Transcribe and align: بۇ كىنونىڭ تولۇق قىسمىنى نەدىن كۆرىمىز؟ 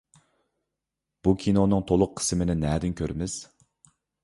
بۇ 1.27 1.33
كىنونىڭ 1.43 1.85
تولۇق 1.93 2.17
قىسمىنى 2.23 2.57
نەدىن 2.65 2.99
كۆرىمىز؟ 3.03 3.39